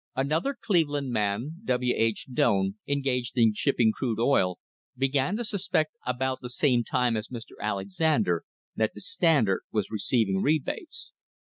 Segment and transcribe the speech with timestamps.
[0.15, 1.93] Another Cleveland man, W.
[1.95, 2.27] H.
[2.33, 4.57] Doane, engaged in ship ping crude oil,
[4.97, 7.51] began to suspect about the same time as Mr.
[7.61, 8.43] Alexander
[8.75, 11.13] that the Standard was receiving rebates.